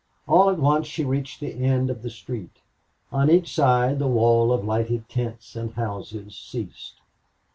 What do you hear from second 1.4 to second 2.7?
end of the street.